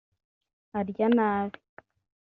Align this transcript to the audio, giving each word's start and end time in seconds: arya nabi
arya 0.79 1.07
nabi 1.15 1.57